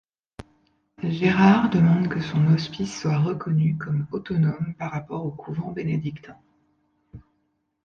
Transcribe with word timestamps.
Gérard 1.03 1.69
demande 1.69 2.07
que 2.09 2.21
son 2.21 2.47
hospice 2.55 3.01
soit 3.01 3.19
reconnu 3.19 3.77
comme 3.77 4.07
autonome 4.11 4.73
par 4.79 4.93
rapport 4.93 5.23
aux 5.23 5.29
couvents 5.31 5.71
bénédictins. 5.73 6.39